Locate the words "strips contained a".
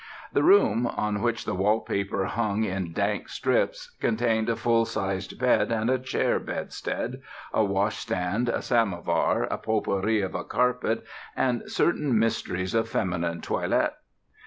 3.29-4.55